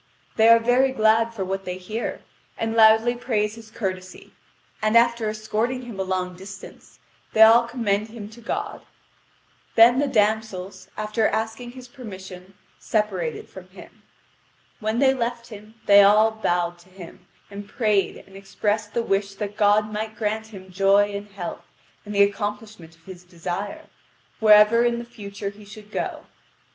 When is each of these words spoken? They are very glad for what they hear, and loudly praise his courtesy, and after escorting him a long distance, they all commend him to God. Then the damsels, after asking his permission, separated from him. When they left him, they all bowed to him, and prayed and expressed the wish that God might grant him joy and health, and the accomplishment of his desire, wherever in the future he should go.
They 0.35 0.47
are 0.47 0.57
very 0.57 0.91
glad 0.91 1.31
for 1.31 1.45
what 1.45 1.63
they 1.63 1.77
hear, 1.77 2.21
and 2.57 2.75
loudly 2.75 3.13
praise 3.13 3.53
his 3.53 3.69
courtesy, 3.69 4.33
and 4.81 4.97
after 4.97 5.29
escorting 5.29 5.83
him 5.83 5.99
a 5.99 6.03
long 6.03 6.35
distance, 6.35 6.97
they 7.33 7.43
all 7.43 7.67
commend 7.67 8.07
him 8.07 8.27
to 8.29 8.41
God. 8.41 8.81
Then 9.75 9.99
the 9.99 10.07
damsels, 10.07 10.87
after 10.97 11.27
asking 11.27 11.73
his 11.73 11.87
permission, 11.87 12.55
separated 12.79 13.47
from 13.47 13.67
him. 13.69 14.01
When 14.79 14.97
they 14.97 15.13
left 15.13 15.49
him, 15.49 15.75
they 15.85 16.01
all 16.01 16.31
bowed 16.31 16.79
to 16.79 16.89
him, 16.89 17.27
and 17.51 17.69
prayed 17.69 18.17
and 18.25 18.35
expressed 18.35 18.95
the 18.95 19.03
wish 19.03 19.35
that 19.35 19.55
God 19.55 19.93
might 19.93 20.15
grant 20.17 20.47
him 20.47 20.71
joy 20.71 21.11
and 21.13 21.27
health, 21.27 21.67
and 22.07 22.15
the 22.15 22.23
accomplishment 22.23 22.95
of 22.95 23.03
his 23.05 23.23
desire, 23.23 23.85
wherever 24.39 24.83
in 24.83 24.97
the 24.97 25.05
future 25.05 25.51
he 25.51 25.63
should 25.63 25.91
go. 25.91 26.25